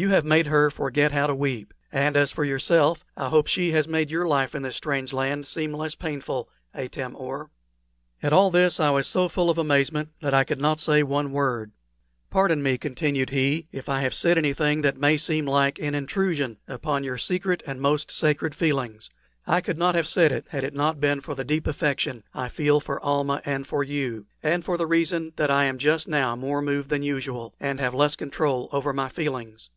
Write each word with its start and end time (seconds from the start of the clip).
You 0.00 0.10
have 0.10 0.24
made 0.24 0.46
her 0.46 0.70
forget 0.70 1.10
how 1.10 1.26
to 1.26 1.34
weep; 1.34 1.74
and 1.90 2.16
as 2.16 2.30
for 2.30 2.44
yourself, 2.44 3.04
I 3.16 3.28
hope 3.30 3.48
she 3.48 3.72
has 3.72 3.88
made 3.88 4.12
your 4.12 4.28
life 4.28 4.54
in 4.54 4.62
this 4.62 4.76
strange 4.76 5.12
land 5.12 5.44
seem 5.48 5.72
less 5.74 5.96
painful, 5.96 6.48
Atam 6.72 7.16
or." 7.16 7.50
At 8.22 8.32
all 8.32 8.52
this 8.52 8.78
I 8.78 8.90
was 8.90 9.08
so 9.08 9.28
full 9.28 9.50
of 9.50 9.58
amazement 9.58 10.10
that 10.20 10.32
I 10.32 10.44
could 10.44 10.60
not 10.60 10.78
say 10.78 11.02
one 11.02 11.32
word. 11.32 11.72
"Pardon 12.30 12.62
me," 12.62 12.78
continued 12.78 13.30
he, 13.30 13.66
"if 13.72 13.88
I 13.88 14.02
have 14.02 14.14
said 14.14 14.38
anything 14.38 14.82
that 14.82 14.96
may 15.00 15.16
seem 15.16 15.46
like 15.46 15.80
an 15.80 15.96
intrusion 15.96 16.58
upon 16.68 17.02
your 17.02 17.18
secret 17.18 17.60
and 17.66 17.80
most 17.80 18.12
sacred 18.12 18.54
feelings. 18.54 19.10
I 19.48 19.60
could 19.60 19.78
not 19.78 19.96
have 19.96 20.06
said 20.06 20.30
it 20.30 20.46
had 20.50 20.62
it 20.62 20.74
not 20.74 21.00
been 21.00 21.20
for 21.20 21.34
the 21.34 21.42
deep 21.42 21.66
affection 21.66 22.22
I 22.32 22.50
feel 22.50 22.78
for 22.78 23.04
Almah 23.04 23.42
and 23.44 23.66
for 23.66 23.82
you, 23.82 24.26
and 24.44 24.64
for 24.64 24.76
the 24.76 24.86
reason 24.86 25.32
that 25.34 25.50
I 25.50 25.64
am 25.64 25.76
just 25.76 26.06
now 26.06 26.36
more 26.36 26.62
moved 26.62 26.88
than 26.88 27.02
usual, 27.02 27.52
and 27.58 27.80
have 27.80 27.94
less 27.94 28.14
control 28.14 28.68
over 28.70 28.92
my 28.92 29.08
feelings." 29.08 29.70